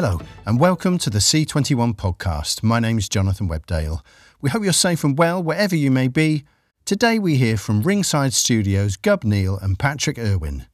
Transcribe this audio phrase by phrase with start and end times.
[0.00, 2.62] Hello, and welcome to the C21 podcast.
[2.62, 4.00] My name's Jonathan Webdale.
[4.40, 6.44] We hope you're safe and well wherever you may be.
[6.84, 10.66] Today we hear from Ringside Studios Gub Neal and Patrick Irwin,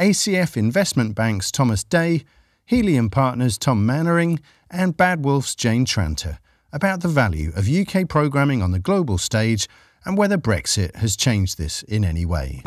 [0.00, 2.24] ACF Investment Bank's Thomas Day,
[2.66, 6.40] Helium Partners Tom Mannering, and Bad Wolf's Jane Tranter
[6.72, 9.68] about the value of UK programming on the global stage
[10.04, 12.64] and whether Brexit has changed this in any way.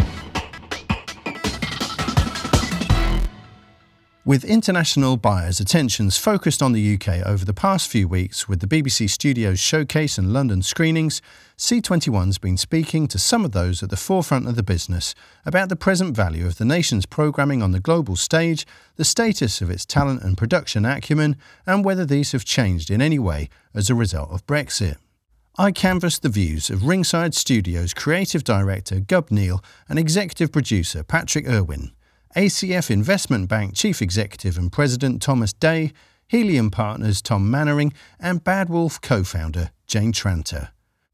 [4.27, 8.65] With international buyers' attentions focused on the UK over the past few weeks with the
[8.65, 11.21] BBC Studios showcase and London screenings,
[11.59, 15.13] C21's been speaking to some of those at the forefront of the business
[15.45, 18.65] about the present value of the nation's programming on the global stage,
[18.95, 21.35] the status of its talent and production acumen,
[21.67, 24.97] and whether these have changed in any way as a result of Brexit.
[25.55, 31.47] I canvassed the views of Ringside Studios creative director Gub Neal and executive producer Patrick
[31.47, 31.91] Irwin.
[32.35, 35.93] ACF Investment Bank Chief Executive and President Thomas Day,
[36.27, 40.71] Helium Partners Tom Mannering, and Bad Wolf co founder Jane Tranter.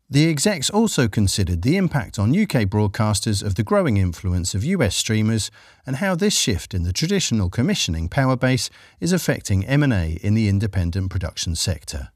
[0.10, 4.96] The execs also considered the impact on UK broadcasters of the growing influence of US
[4.96, 5.52] streamers
[5.86, 10.50] and how this shift in the traditional commissioning power base is affecting M&A in the
[10.50, 12.10] independent production sector.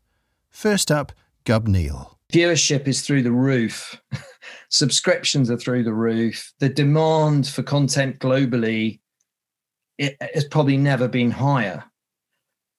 [0.49, 1.11] First up,
[1.43, 2.17] Gub Neal.
[2.33, 4.01] Viewership is through the roof.
[4.69, 6.53] Subscriptions are through the roof.
[6.59, 8.99] The demand for content globally
[9.97, 11.83] it has probably never been higher.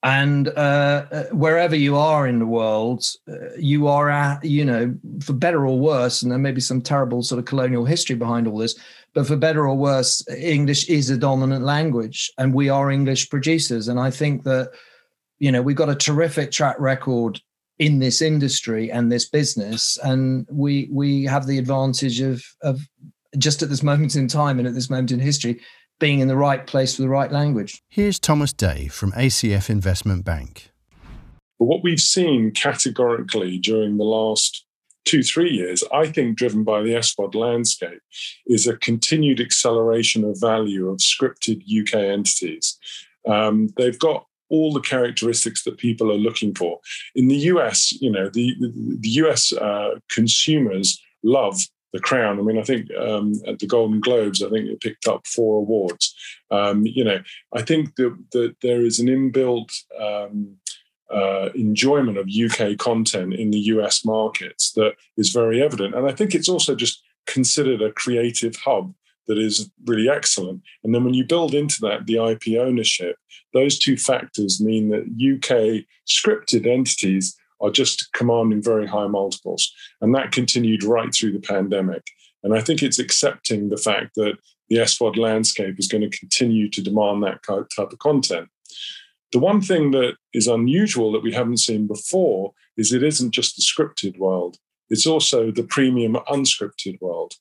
[0.03, 4.95] And uh, uh, wherever you are in the world, uh, you are, at, you know,
[5.21, 8.47] for better or worse, and there may be some terrible sort of colonial history behind
[8.47, 8.79] all this,
[9.15, 13.89] but for better or worse, English is a dominant language, and we are English producers.
[13.89, 14.71] And I think that,
[15.39, 17.41] you know, we've got a terrific track record
[17.79, 22.81] in this industry and this business, and we we have the advantage of of
[23.39, 25.61] just at this moment in time and at this moment in history
[25.99, 27.83] being in the right place for the right language.
[27.89, 30.71] Here's Thomas Day from ACF Investment Bank.
[31.59, 34.67] But what we've seen categorically during the last
[35.07, 38.01] two, three years, I think driven by the SVOD landscape,
[38.47, 42.79] is a continued acceleration of value of scripted UK entities.
[43.27, 46.79] Um, they've got all the characteristics that people are looking for.
[47.15, 48.55] In the US, you know, the,
[49.01, 51.61] the US uh, consumers love
[51.93, 52.39] the crown.
[52.39, 55.59] I mean, I think um, at the Golden Globes, I think it picked up four
[55.59, 56.15] awards.
[56.51, 57.21] Um, you know,
[57.55, 60.57] I think that, that there is an inbuilt um,
[61.11, 65.95] uh, enjoyment of UK content in the US markets that is very evident.
[65.95, 68.95] And I think it's also just considered a creative hub
[69.27, 70.63] that is really excellent.
[70.85, 73.17] And then when you build into that the IP ownership,
[73.53, 79.73] those two factors mean that UK scripted entities are just commanding very high multiples.
[80.01, 82.03] And that continued right through the pandemic.
[82.43, 84.35] And I think it's accepting the fact that
[84.69, 88.49] the SVOD landscape is going to continue to demand that type of content.
[89.33, 93.57] The one thing that is unusual that we haven't seen before is it isn't just
[93.57, 94.59] the scripted world,
[94.89, 97.35] it's also the premium unscripted world.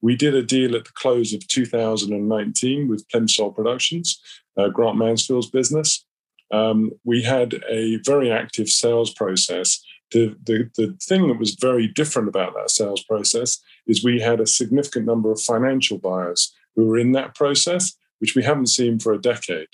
[0.00, 4.20] We did a deal at the close of 2019 with Plimsoll Productions,
[4.56, 6.04] uh, Grant Mansfield's business,
[6.52, 9.82] um, we had a very active sales process.
[10.12, 14.40] The, the, the thing that was very different about that sales process is we had
[14.40, 18.98] a significant number of financial buyers who were in that process, which we haven't seen
[18.98, 19.68] for a decade.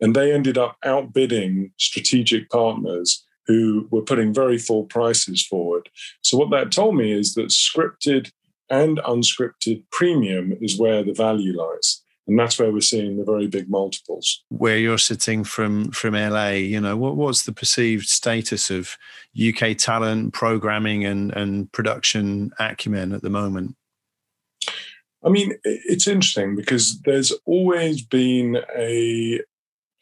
[0.00, 5.88] And they ended up outbidding strategic partners who were putting very full prices forward.
[6.20, 8.30] So, what that told me is that scripted
[8.68, 13.46] and unscripted premium is where the value lies and that's where we're seeing the very
[13.46, 14.44] big multiples.
[14.48, 18.96] Where you're sitting from from LA, you know, what what's the perceived status of
[19.36, 23.76] UK talent, programming, and and production acumen at the moment?
[25.24, 29.40] I mean, it's interesting because there's always been a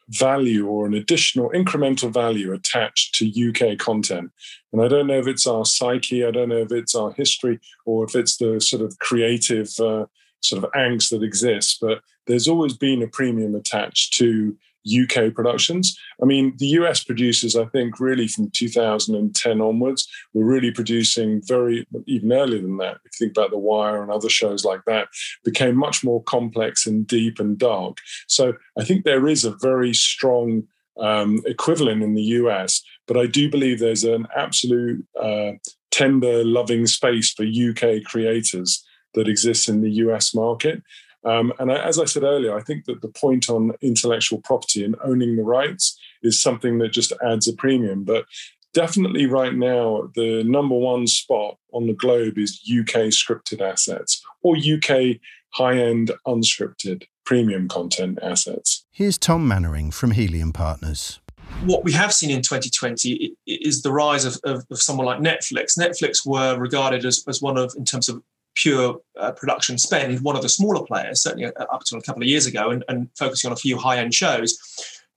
[0.09, 4.31] value or an additional incremental value attached to UK content.
[4.73, 7.59] And I don't know if it's our psyche, I don't know if it's our history,
[7.87, 10.07] or if it's the sort of creative uh,
[10.41, 14.57] sort of angst that exists, but there's always been a premium attached to
[14.87, 15.99] UK productions.
[16.23, 21.87] I mean, the US producers, I think, really from 2010 onwards, were really producing very,
[22.07, 22.99] even earlier than that.
[23.05, 25.09] If you think about The Wire and other shows like that,
[25.45, 27.99] became much more complex and deep and dark.
[28.29, 30.65] So I think there is a very strong
[31.01, 35.53] um, equivalent in the US, but I do believe there's an absolute uh,
[35.91, 38.85] tender, loving space for UK creators
[39.15, 40.83] that exists in the US market.
[41.25, 44.85] Um, and I, as I said earlier, I think that the point on intellectual property
[44.85, 48.05] and owning the rights is something that just adds a premium.
[48.05, 48.27] But
[48.73, 54.57] definitely right now, the number one spot on the globe is UK scripted assets or
[54.57, 55.19] UK
[55.55, 58.85] high end unscripted premium content assets.
[58.91, 61.21] Here's Tom Mannering from Helium Partners.
[61.65, 65.79] What we have seen in 2020 is the rise of, of, of someone like Netflix.
[65.79, 68.23] Netflix were regarded as, as one of, in terms of
[68.55, 72.23] pure uh, production spend, one of the smaller players, certainly uh, up until a couple
[72.23, 74.59] of years ago, and, and focusing on a few high end shows.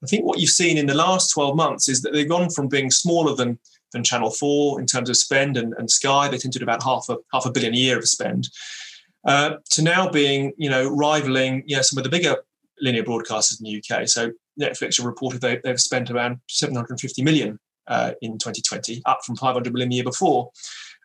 [0.03, 2.67] I think what you've seen in the last 12 months is that they've gone from
[2.67, 3.57] being smaller than,
[3.91, 7.17] than Channel 4 in terms of spend and, and Sky, they tend about half a,
[7.33, 8.49] half a billion a year of spend,
[9.25, 12.37] uh, to now being, you know, rivaling you know, some of the bigger
[12.79, 14.07] linear broadcasters in the UK.
[14.07, 19.35] So Netflix have reported they, they've spent around 750 million uh, in 2020, up from
[19.35, 20.51] 500 million the year before.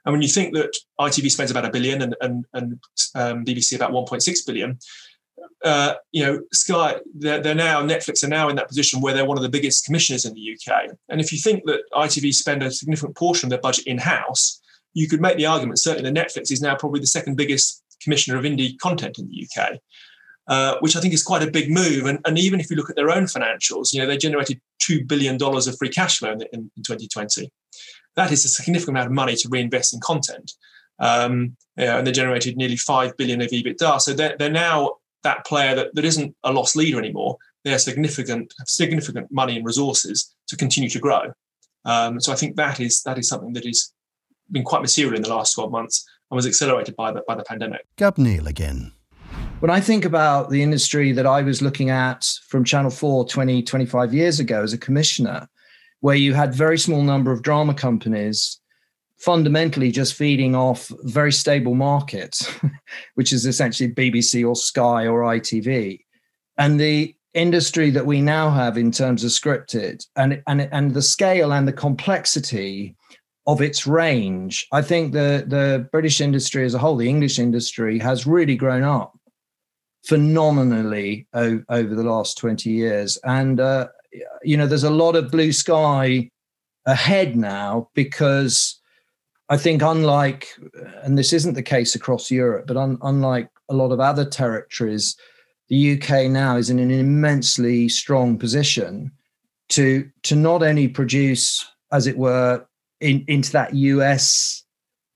[0.05, 2.81] And when you think that ITV spends about a billion and, and, and
[3.15, 4.79] um, BBC about 1.6 billion,
[5.65, 9.25] uh, you know, Sky, they're, they're, now, Netflix are now in that position where they're
[9.25, 10.91] one of the biggest commissioners in the UK.
[11.09, 14.61] And if you think that ITV spend a significant portion of their budget in house,
[14.95, 18.37] you could make the argument, certainly, that Netflix is now probably the second biggest commissioner
[18.37, 19.79] of indie content in the UK.
[20.49, 22.05] Uh, which I think is quite a big move.
[22.07, 25.07] And, and, even if you look at their own financials, you know, they generated $2
[25.07, 27.51] billion of free cash flow in, in, in 2020
[28.17, 30.53] that is a significant amount of money to reinvest in content.
[30.99, 34.01] Um, and they generated nearly five billion of EBITDA.
[34.01, 37.37] So they're, they're now that player that, that isn't a loss leader anymore.
[37.65, 41.33] They're significant, significant money and resources to continue to grow.
[41.85, 43.93] Um, so I think that is that is something that has
[44.51, 47.43] been quite material in the last 12 months and was accelerated by the by the
[47.43, 47.87] pandemic.
[47.97, 48.93] Gub Neal again.
[49.63, 53.63] When I think about the industry that I was looking at from Channel 4 20,
[53.63, 55.49] 25 years ago as a commissioner,
[56.01, 58.59] where you had very small number of drama companies
[59.19, 62.53] fundamentally just feeding off very stable markets,
[63.15, 66.01] which is essentially BBC or Sky or ITV.
[66.59, 71.03] And the industry that we now have in terms of scripted and, and, and the
[71.03, 72.97] scale and the complexity
[73.47, 78.01] of its range, I think the, the British industry as a whole, the English industry,
[78.01, 79.17] has really grown up
[80.05, 83.19] phenomenally o- over the last 20 years.
[83.25, 83.89] And uh,
[84.43, 86.31] you know, there's a lot of blue sky
[86.87, 88.81] ahead now because
[89.49, 90.49] I think, unlike,
[91.03, 95.17] and this isn't the case across Europe, but un, unlike a lot of other territories,
[95.69, 99.13] the UK now is in an immensely strong position
[99.71, 102.67] to to not only produce, as it were,
[103.01, 104.65] in, into that US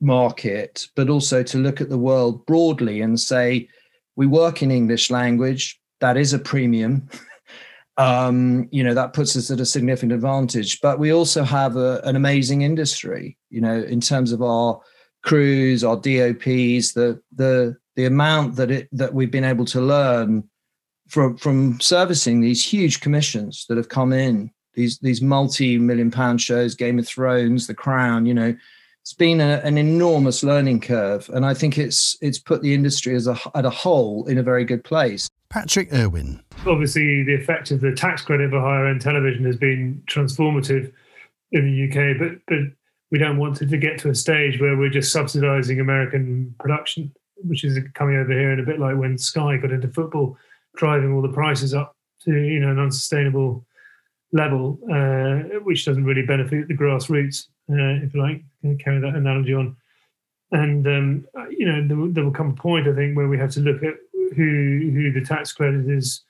[0.00, 3.68] market, but also to look at the world broadly and say,
[4.16, 5.78] we work in English language.
[6.00, 7.08] That is a premium.
[7.96, 10.80] um, you know that puts us at a significant advantage.
[10.80, 14.80] But we also have a, an amazing industry, you know, in terms of our
[15.22, 20.48] crews, our DOPs, the the the amount that it that we've been able to learn
[21.08, 26.74] from from servicing these huge commissions that have come in, these these multi-million pound shows,
[26.74, 28.54] Game of Thrones, The Crown, you know,
[29.06, 33.14] it's been a, an enormous learning curve, and I think it's it's put the industry
[33.14, 35.28] as a at a whole in a very good place.
[35.48, 36.42] Patrick Irwin.
[36.66, 40.92] Obviously, the effect of the tax credit for higher end television has been transformative
[41.52, 42.58] in the UK, but but
[43.12, 47.14] we don't want to, to get to a stage where we're just subsidising American production,
[47.44, 50.36] which is coming over here, and a bit like when Sky got into football,
[50.74, 53.64] driving all the prices up to you know an unsustainable
[54.32, 58.42] level, uh, which doesn't really benefit the grassroots, uh, if you like,
[58.78, 59.76] carry that analogy on.
[60.52, 63.50] And um, you know, there, there will come a point, I think, where we have
[63.52, 66.22] to look at who who the tax credit is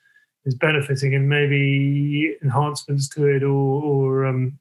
[0.45, 4.59] is benefiting, and maybe enhancements to it, or or um,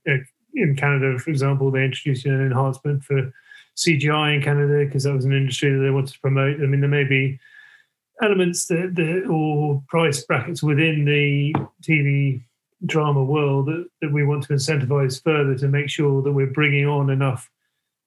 [0.56, 3.34] in Canada, for example, they introduced an enhancement for
[3.78, 6.62] CGI in Canada because that was an industry that they wanted to promote.
[6.62, 7.40] I mean, there may be
[8.22, 12.44] elements that, that or price brackets within the TV
[12.86, 16.86] drama world that, that we want to incentivize further to make sure that we're bringing
[16.86, 17.50] on enough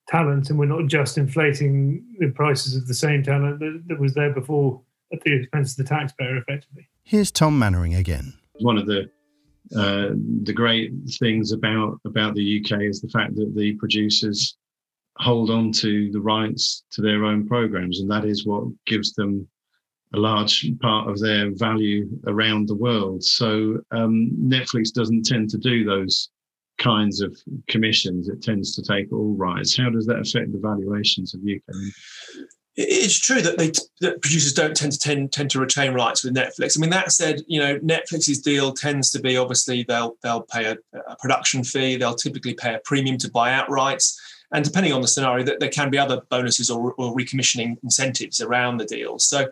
[0.08, 4.14] talent and we're not just inflating the prices of the same talent that, that was
[4.14, 4.80] there before
[5.12, 6.88] at the expense of the taxpayer, effectively.
[7.02, 8.34] Here's Tom Mannering again.
[8.60, 9.10] One of the
[9.76, 14.56] uh, the great things about about the UK is the fact that the producers
[15.18, 19.46] hold on to the rights to their own programs, and that is what gives them
[20.14, 23.22] a large part of their value around the world.
[23.22, 26.30] So um, Netflix doesn't tend to do those
[26.78, 27.36] kinds of
[27.68, 28.28] commissions.
[28.28, 29.76] It tends to take all rights.
[29.76, 31.74] How does that affect the valuations of UK?
[32.80, 36.36] it's true that they that producers don't tend to tend, tend to retain rights with
[36.36, 36.78] Netflix.
[36.78, 40.64] I mean, that said, you know, Netflix's deal tends to be obviously they'll they'll pay
[40.66, 40.76] a,
[41.08, 44.20] a production fee, they'll typically pay a premium to buy out rights,
[44.52, 48.40] and depending on the scenario, that there can be other bonuses or, or recommissioning incentives
[48.40, 49.18] around the deal.
[49.18, 49.48] So,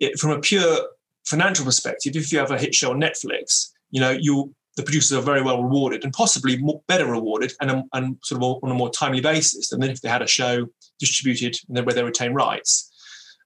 [0.00, 0.88] it, from a pure
[1.26, 5.16] financial perspective, if you have a hit show on Netflix, you know, you the producers
[5.16, 8.74] are very well rewarded and possibly more, better rewarded and, and sort of on a
[8.74, 10.66] more timely basis than if they had a show
[10.98, 12.90] distributed where they retain rights.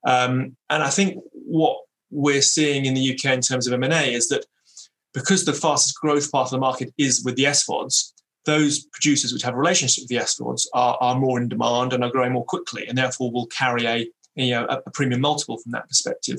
[0.07, 1.77] Um, and I think what
[2.11, 4.47] we're seeing in the UK in terms of M&A is that
[5.13, 8.13] because the fastest growth part of the market is with the SVODs,
[8.45, 12.03] those producers which have a relationship with the SVODs are, are more in demand and
[12.03, 15.73] are growing more quickly, and therefore will carry a you know, a, premium multiple from
[15.73, 16.39] that perspective.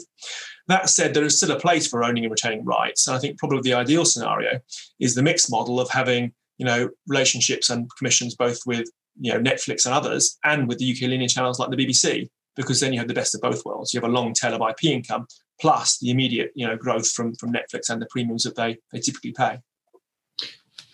[0.67, 3.37] That said, there is still a place for owning and retaining rights, and I think
[3.37, 4.59] probably the ideal scenario
[4.99, 8.89] is the mixed model of having you know relationships and commissions both with
[9.19, 12.79] you know Netflix and others, and with the UK linear channels like the BBC, because
[12.79, 13.93] then you have the best of both worlds.
[13.93, 15.27] You have a long tail of IP income
[15.59, 18.99] plus the immediate you know growth from from Netflix and the premiums that they they
[18.99, 19.59] typically pay.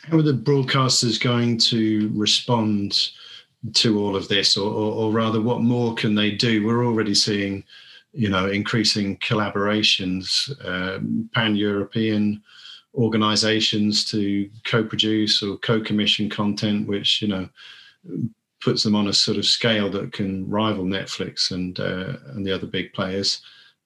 [0.03, 3.09] How are the broadcasters going to respond
[3.73, 6.65] to all of this, or, or, or rather, what more can they do?
[6.65, 7.63] We're already seeing,
[8.13, 12.41] you know, increasing collaborations, um, pan-European
[12.95, 17.49] organizations to co-produce or co-commission content, which you know
[18.61, 22.51] puts them on a sort of scale that can rival Netflix and uh, and the
[22.51, 23.41] other big players.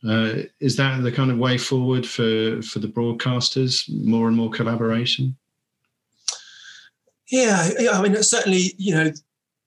[0.07, 3.89] Uh, is that the kind of way forward for for the broadcasters?
[4.05, 5.35] More and more collaboration.
[7.31, 9.11] Yeah, I mean, certainly, you know,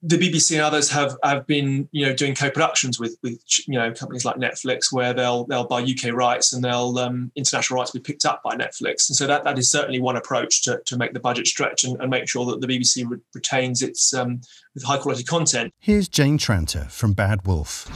[0.04, 3.92] the BBC and others have have been you know doing co-productions with with you know
[3.92, 8.00] companies like Netflix where they'll they'll buy UK rights and they'll um, international rights be
[8.00, 11.12] picked up by Netflix and so that that is certainly one approach to, to make
[11.12, 14.40] the budget stretch and, and make sure that the BBC re- retains its um,
[14.74, 15.72] with high quality content.
[15.78, 17.88] Here's Jane Tranter from Bad Wolf.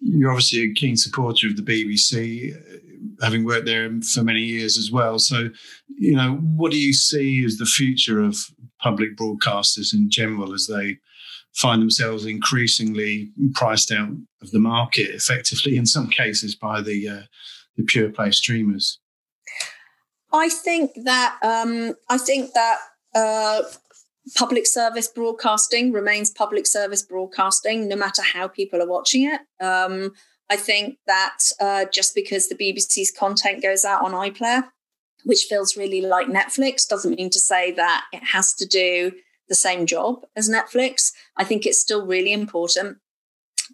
[0.00, 2.54] You're obviously a keen supporter of the BBC,
[3.20, 5.18] having worked there for many years as well.
[5.18, 5.50] So,
[5.88, 8.38] you know, what do you see as the future of
[8.78, 10.96] public broadcasters in general as they
[11.54, 14.10] find themselves increasingly priced out
[14.42, 17.22] of the market, effectively in some cases by the uh,
[17.76, 18.98] the pure play streamers.
[20.32, 22.78] I think that um, I think that
[23.14, 23.62] uh,
[24.36, 29.40] public service broadcasting remains public service broadcasting, no matter how people are watching it.
[29.64, 30.12] Um,
[30.48, 34.64] I think that uh, just because the BBC's content goes out on iPlayer,
[35.24, 39.12] which feels really like Netflix, doesn't mean to say that it has to do
[39.50, 41.12] the same job as Netflix.
[41.36, 42.96] I think it's still really important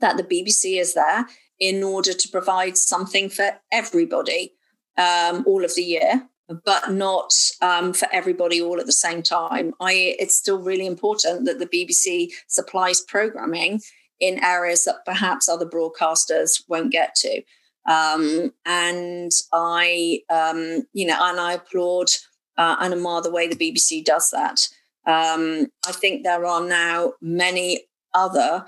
[0.01, 1.27] that the BBC is there
[1.61, 4.55] in order to provide something for everybody
[4.99, 6.29] um, all of the year,
[6.65, 9.73] but not um, for everybody all at the same time.
[9.81, 13.81] I, it's still really important that the BBC supplies programming
[14.19, 17.43] in areas that perhaps other broadcasters won't get to.
[17.89, 22.09] Um, and I, um, you know, and I applaud
[22.57, 24.69] uh, and admire the way the BBC does that.
[25.07, 28.67] Um, I think there are now many other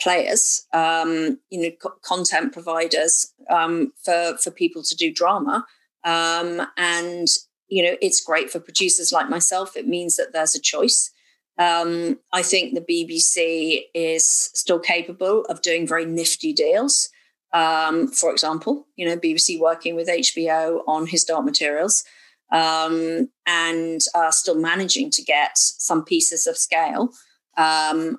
[0.00, 5.66] players, um, you know, co- content providers um, for for people to do drama,
[6.04, 7.28] um, and
[7.68, 9.76] you know, it's great for producers like myself.
[9.76, 11.10] It means that there's a choice.
[11.58, 17.10] Um, I think the BBC is still capable of doing very nifty deals.
[17.52, 22.04] Um, for example, you know, BBC working with HBO on His Dark Materials
[22.52, 27.10] um, and are still managing to get some pieces of scale.
[27.56, 28.18] Um,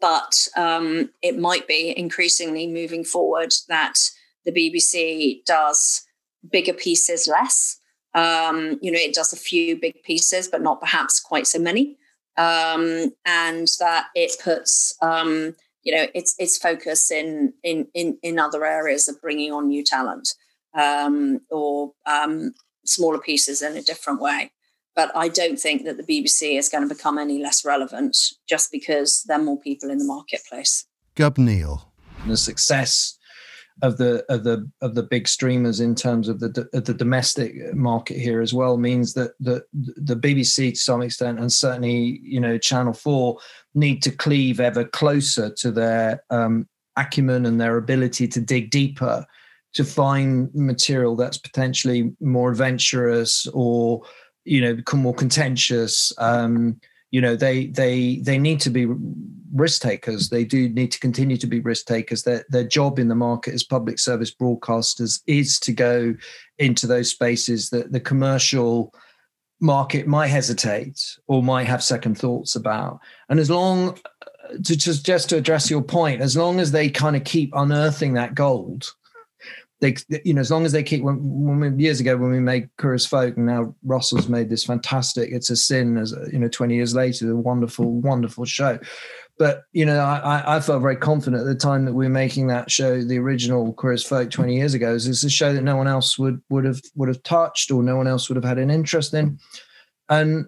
[0.00, 3.98] but um, it might be increasingly moving forward that
[4.44, 6.06] the BBC does
[6.50, 7.78] bigger pieces less.
[8.14, 11.96] Um, you know, it does a few big pieces, but not perhaps quite so many.
[12.36, 18.38] Um, and that it puts um, you know its its focus in in in in
[18.38, 20.28] other areas of bringing on new talent
[20.74, 22.54] um, or um,
[22.84, 24.52] smaller pieces in a different way.
[24.94, 28.70] But I don't think that the BBC is going to become any less relevant just
[28.70, 30.86] because there are more people in the marketplace.
[31.14, 31.92] Gub Neal.
[32.26, 33.18] The success
[33.80, 37.74] of the of the of the big streamers in terms of the of the domestic
[37.74, 42.38] market here as well means that the the BBC to some extent and certainly you
[42.38, 43.38] know Channel Four
[43.74, 49.26] need to cleave ever closer to their um, acumen and their ability to dig deeper
[49.74, 54.02] to find material that's potentially more adventurous or
[54.44, 56.12] you know become more contentious.
[56.18, 58.86] Um, you know they they they need to be
[59.54, 60.30] risk takers.
[60.30, 62.22] They do need to continue to be risk takers.
[62.22, 66.14] Their their job in the market as public service broadcasters is to go
[66.58, 68.94] into those spaces that the commercial
[69.60, 72.98] market might hesitate or might have second thoughts about.
[73.28, 73.98] And as long
[74.64, 78.14] to just just to address your point as long as they kind of keep unearthing
[78.14, 78.92] that gold
[79.82, 82.38] they, you know, as long as they keep when, when we, years ago when we
[82.38, 85.30] made Queer Folk, and now Russell's made this fantastic.
[85.32, 88.78] It's a sin, as you know, twenty years later, a wonderful, wonderful show.
[89.38, 92.46] But you know, I, I felt very confident at the time that we were making
[92.46, 94.94] that show, the original Queer Folk, twenty years ago.
[94.94, 97.82] Is It's a show that no one else would would have would have touched, or
[97.82, 99.40] no one else would have had an interest in,
[100.08, 100.46] and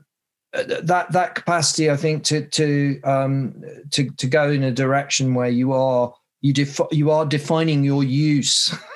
[0.53, 5.35] uh, that that capacity, I think, to to um, to to go in a direction
[5.35, 8.73] where you are you defi- you are defining your use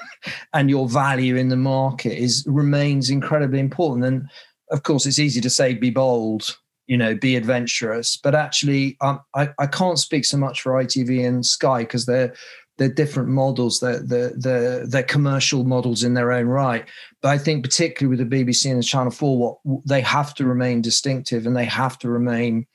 [0.52, 4.04] and your value in the market is remains incredibly important.
[4.04, 4.28] And
[4.70, 6.56] of course, it's easy to say be bold,
[6.86, 11.26] you know, be adventurous, but actually, um, I I can't speak so much for ITV
[11.26, 12.34] and Sky because they're
[12.78, 13.80] they're different models.
[13.80, 16.88] They're, they're, they're, they're, commercial models in their own right.
[17.20, 20.46] But I think, particularly with the BBC and the Channel 4, what they have to
[20.46, 22.66] remain distinctive and they have to remain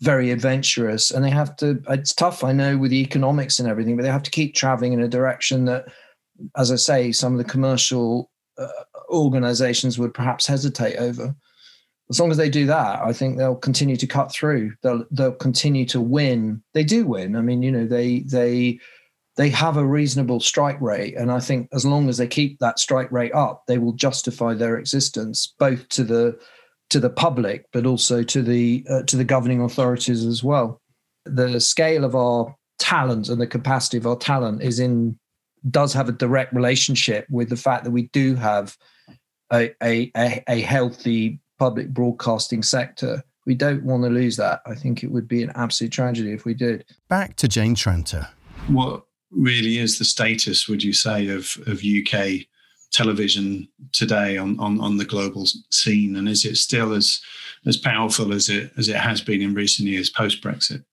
[0.00, 1.12] very adventurous.
[1.12, 4.10] And they have to, it's tough, I know, with the economics and everything, but they
[4.10, 5.86] have to keep traveling in a direction that,
[6.56, 8.68] as I say, some of the commercial uh,
[9.10, 11.34] organizations would perhaps hesitate over.
[12.10, 14.72] As long as they do that, I think they'll continue to cut through.
[14.82, 16.62] They'll they'll continue to win.
[16.74, 17.36] They do win.
[17.36, 18.78] I mean, you know, they they
[19.36, 21.16] they have a reasonable strike rate.
[21.16, 24.54] And I think as long as they keep that strike rate up, they will justify
[24.54, 26.38] their existence both to the
[26.90, 30.80] to the public, but also to the uh, to the governing authorities as well.
[31.24, 35.18] The scale of our talent and the capacity of our talent is in
[35.70, 38.76] does have a direct relationship with the fact that we do have
[39.52, 43.22] a, a, a, a healthy public broadcasting sector.
[43.46, 44.62] We don't want to lose that.
[44.66, 46.84] I think it would be an absolute tragedy if we did.
[47.08, 48.28] Back to Jane Tranter.
[48.68, 52.46] What really is the status, would you say, of, of UK
[52.92, 56.16] television today on, on, on the global scene?
[56.16, 57.20] And is it still as,
[57.66, 60.84] as powerful as it, as it has been in recent years post Brexit?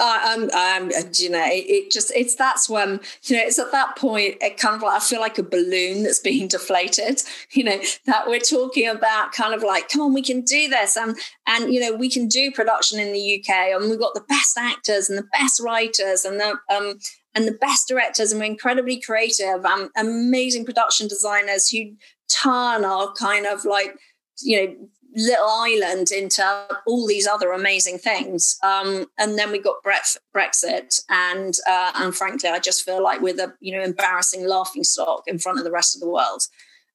[0.00, 3.96] I'm, I'm, you know, it, it, just, it's that's when, you know, it's at that
[3.96, 7.80] point, it kind of like, I feel like a balloon that's being deflated, you know,
[8.06, 10.96] that we're talking about kind of like, come on, we can do this.
[10.96, 11.16] And,
[11.46, 14.56] and, you know, we can do production in the UK and we've got the best
[14.56, 16.98] actors and the best writers and the, um,
[17.34, 21.92] and the best directors and we're incredibly creative and amazing production designers who
[22.28, 23.94] turn our kind of like,
[24.42, 24.76] you know,
[25.14, 28.58] little island into all these other amazing things.
[28.62, 33.34] Um, and then we got Brexit, and uh, and frankly, I just feel like we're
[33.34, 36.42] the you know embarrassing laughing stock in front of the rest of the world.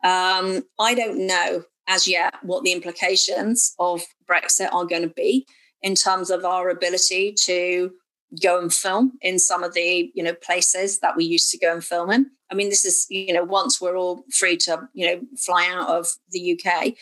[0.03, 5.45] Um, I don't know as yet what the implications of Brexit are going to be
[5.81, 7.91] in terms of our ability to
[8.41, 11.73] go and film in some of the you know places that we used to go
[11.73, 12.31] and film in.
[12.51, 15.89] I mean, this is you know once we're all free to you know fly out
[15.89, 16.93] of the UK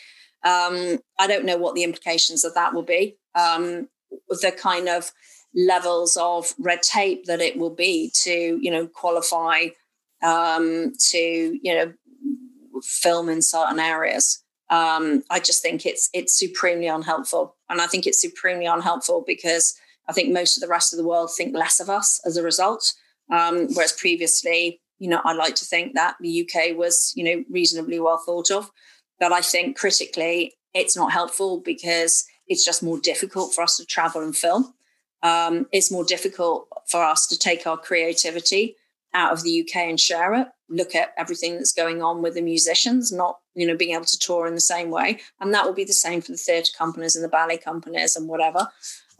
[0.44, 3.16] um, I don't know what the implications of that will be.
[3.34, 3.88] Um,
[4.28, 5.10] the kind of
[5.54, 9.66] levels of red tape that it will be to, you know, qualify
[10.22, 11.92] um, to, you know,
[12.82, 14.42] film in certain areas.
[14.70, 19.74] Um, I just think it's it's supremely unhelpful, and I think it's supremely unhelpful because
[20.08, 22.42] I think most of the rest of the world think less of us as a
[22.42, 22.94] result.
[23.30, 27.44] Um, whereas previously, you know, I like to think that the UK was, you know,
[27.50, 28.70] reasonably well thought of.
[29.20, 33.86] But I think critically, it's not helpful because it's just more difficult for us to
[33.86, 34.74] travel and film.
[35.22, 38.76] Um, it's more difficult for us to take our creativity
[39.14, 40.48] out of the UK and share it.
[40.68, 44.18] Look at everything that's going on with the musicians, not you know being able to
[44.18, 47.14] tour in the same way, and that will be the same for the theatre companies
[47.16, 48.68] and the ballet companies and whatever.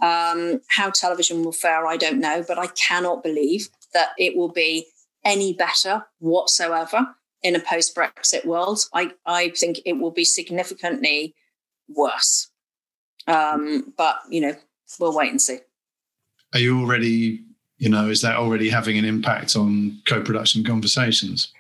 [0.03, 4.51] Um, how television will fare, I don't know, but I cannot believe that it will
[4.51, 4.87] be
[5.25, 11.35] any better whatsoever in a post Brexit world, I, I think it will be significantly
[11.89, 12.51] worse.
[13.29, 14.57] Um, but, you know,
[14.99, 15.59] we'll wait and see.
[16.55, 17.45] Are you already,
[17.79, 21.53] you know, is that already having an impact on co production conversations?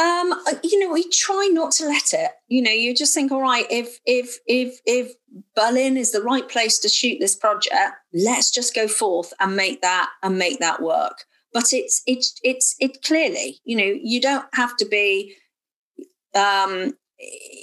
[0.00, 2.30] Um, you know, we try not to let it.
[2.46, 5.12] You know, you just think, all right, if if if if
[5.54, 9.82] Berlin is the right place to shoot this project, let's just go forth and make
[9.82, 14.46] that and make that work but it's it's it's it clearly you know you don't
[14.54, 15.34] have to be
[16.34, 16.94] um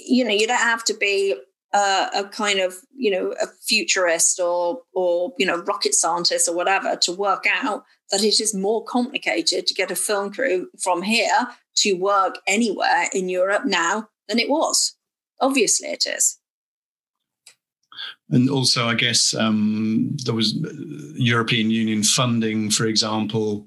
[0.06, 1.34] you know you don't have to be
[1.74, 6.54] uh, a kind of you know a futurist or or you know rocket scientist or
[6.54, 11.02] whatever to work out that it is more complicated to get a film crew from
[11.02, 14.96] here to work anywhere in Europe now than it was.
[15.40, 16.38] Obviously, it is.
[18.30, 20.54] And also, I guess um, there was
[21.16, 23.66] European Union funding, for example,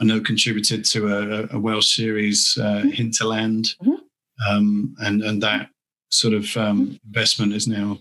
[0.00, 2.90] I know contributed to a, a Welsh series, uh, mm-hmm.
[2.90, 4.50] Hinterland, mm-hmm.
[4.50, 5.70] um, and and that
[6.10, 6.96] sort of um, mm-hmm.
[7.06, 7.98] investment is now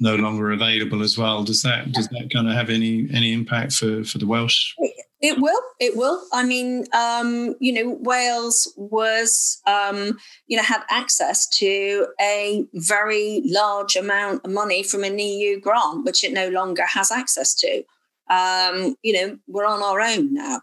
[0.00, 1.44] no longer available as well.
[1.44, 4.74] Does that does that kind of have any any impact for for the Welsh?
[5.20, 5.60] It will.
[5.80, 6.22] It will.
[6.32, 13.42] I mean, um, you know, Wales was, um, you know, had access to a very
[13.44, 17.82] large amount of money from an EU grant, which it no longer has access to.
[18.30, 20.60] Um, you know, we're on our own now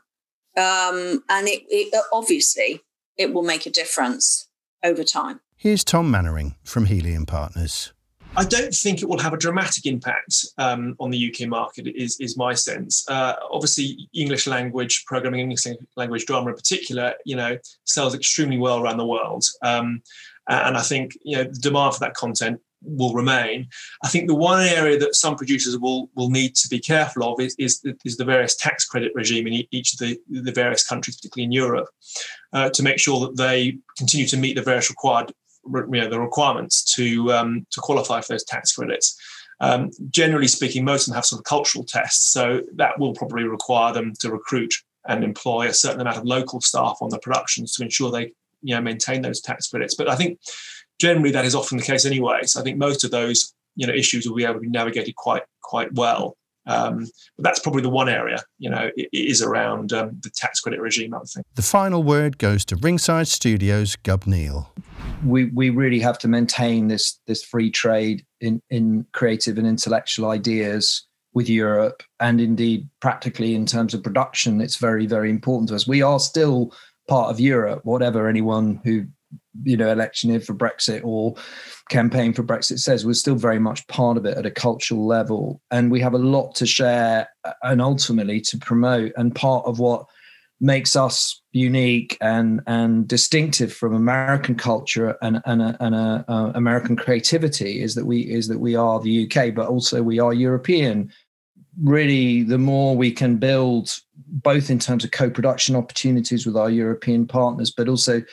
[0.58, 2.82] um, and it, it obviously
[3.18, 4.48] it will make a difference
[4.84, 5.42] over time.
[5.56, 7.94] Here's Tom Mannering from Helium Partners.
[8.38, 11.88] I don't think it will have a dramatic impact um, on the UK market.
[11.88, 13.08] Is is my sense.
[13.10, 15.66] Uh, obviously, English language programming, English
[15.96, 20.02] language drama in particular, you know, sells extremely well around the world, um,
[20.50, 23.68] and I think you know the demand for that content will remain.
[24.04, 27.40] I think the one area that some producers will will need to be careful of
[27.40, 31.18] is is, is the various tax credit regime in each of the, the various countries,
[31.18, 31.90] particularly in Europe,
[32.54, 35.34] uh, to make sure that they continue to meet the various required
[35.68, 39.20] you know, the requirements to um, to qualify for those tax credits.
[39.62, 43.44] Um, generally speaking, most of them have sort of cultural tests, so that will probably
[43.46, 44.74] require them to recruit
[45.08, 48.76] and employ a certain amount of local staff on the productions to ensure they you
[48.76, 49.96] know maintain those tax credits.
[49.96, 50.40] But I think
[51.00, 52.44] generally that is often the case anyway.
[52.44, 55.16] So I think most of those you know issues will be able to be navigated
[55.16, 56.38] quite quite well.
[56.68, 60.32] Um, but that's probably the one area, you know, it, it is around um, the
[60.32, 61.46] tax credit regime, I think.
[61.54, 64.74] The final word goes to Ringside Studios' Gub Neal.
[65.24, 70.30] We, we really have to maintain this this free trade in, in creative and intellectual
[70.30, 75.76] ideas with Europe and indeed practically in terms of production it's very very important to
[75.76, 76.74] us we are still
[77.10, 79.06] part of Europe whatever anyone who
[79.64, 81.36] you know electioneered for Brexit or
[81.90, 85.62] campaign for Brexit says, we're still very much part of it at a cultural level,
[85.72, 87.28] and we have a lot to share
[87.64, 89.12] and ultimately to promote.
[89.16, 90.06] And part of what
[90.62, 96.52] makes us unique and and distinctive from American culture and and, a, and a, uh,
[96.56, 100.34] American creativity is that we is that we are the UK, but also we are
[100.34, 101.12] European.
[101.82, 107.28] Really, the more we can build, both in terms of co-production opportunities with our European
[107.28, 108.24] partners, but also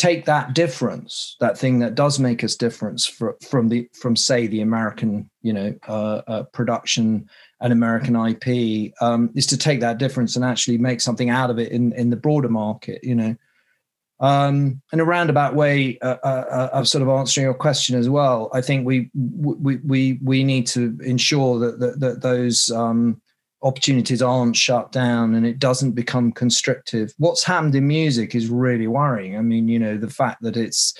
[0.00, 4.46] take that difference, that thing that does make us difference for, from the from say
[4.46, 7.28] the American, you know, uh, uh, production
[7.60, 11.58] and American IP, um, is to take that difference and actually make something out of
[11.58, 13.36] it in in the broader market, you know.
[14.20, 18.08] Um, in a roundabout way uh, uh, uh of sort of answering your question as
[18.08, 23.20] well, I think we we we we need to ensure that that, that those um,
[23.62, 27.12] opportunities aren't shut down and it doesn't become constrictive.
[27.18, 29.36] What's happened in music is really worrying.
[29.36, 30.94] I mean, you know, the fact that it's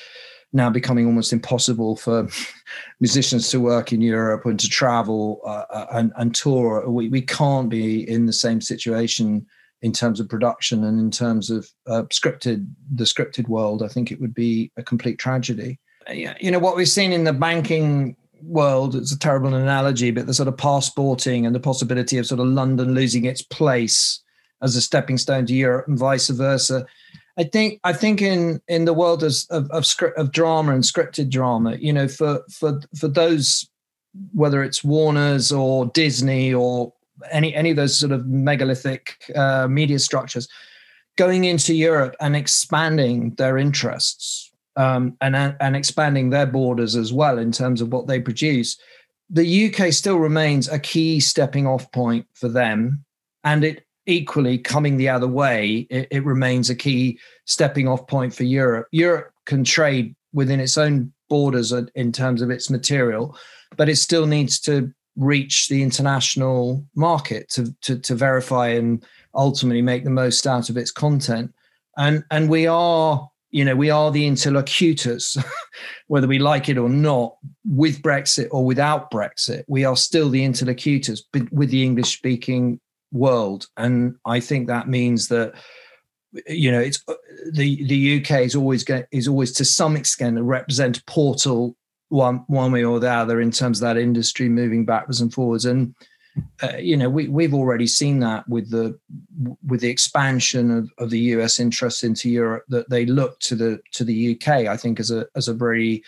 [0.53, 2.29] now becoming almost impossible for
[3.01, 6.89] musicians to work in Europe and to travel uh, uh, and, and, tour.
[6.89, 9.47] We, we can't be in the same situation
[9.83, 13.83] in terms of production and in terms of uh, scripted, the scripted world.
[13.83, 15.79] I think it would be a complete tragedy.
[16.11, 20.35] You know, what we've seen in the banking world it's a terrible analogy but the
[20.35, 24.21] sort of passporting and the possibility of sort of london losing its place
[24.63, 26.87] as a stepping stone to europe and vice versa.
[27.39, 30.85] I think i think in in the world of of, of script of drama and
[30.85, 33.69] scripted drama you know for for for those
[34.33, 36.93] whether it's warner's or disney or
[37.31, 40.49] any any of those sort of megalithic uh, media structures
[41.17, 44.50] going into europe and expanding their interests
[44.81, 48.79] um, and and expanding their borders as well in terms of what they produce.
[49.29, 53.05] The UK still remains a key stepping off point for them,
[53.45, 58.35] and it equally coming the other way, it, it remains a key stepping off point
[58.35, 58.89] for Europe.
[58.91, 63.37] Europe can trade within its own borders in terms of its material,
[63.77, 69.83] but it still needs to reach the international market to, to, to verify and ultimately
[69.83, 71.53] make the most out of its content.
[71.99, 75.37] And and we are you know, we are the interlocutors,
[76.07, 79.65] whether we like it or not, with Brexit or without Brexit.
[79.67, 82.81] We are still the interlocutors with the English speaking
[83.13, 83.67] world.
[83.77, 85.55] And I think that means that,
[86.47, 87.15] you know, it's uh,
[87.53, 91.77] the, the UK is always going, is always to some extent a represent portal
[92.09, 95.65] one, one way or the other in terms of that industry moving backwards and forwards.
[95.65, 95.95] And,
[96.63, 98.99] uh, you know, we we've already seen that with the
[99.67, 103.81] with the expansion of, of the US interest into Europe that they look to the
[103.93, 106.03] to the UK, I think, as a as a very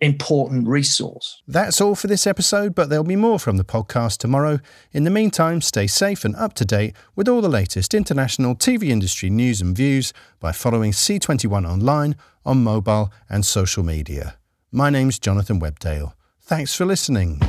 [0.00, 1.42] important resource.
[1.46, 4.60] That's all for this episode, but there'll be more from the podcast tomorrow.
[4.92, 8.88] In the meantime, stay safe and up to date with all the latest international TV
[8.88, 14.36] industry news and views by following C21 online, on mobile, and social media.
[14.70, 16.12] My name's Jonathan Webdale.
[16.40, 17.40] Thanks for listening.